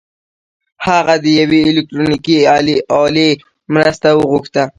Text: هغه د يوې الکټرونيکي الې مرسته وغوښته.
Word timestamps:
هغه 0.85 1.15
د 1.23 1.25
يوې 1.39 1.59
الکټرونيکي 1.71 2.37
الې 3.03 3.29
مرسته 3.75 4.07
وغوښته. 4.13 4.63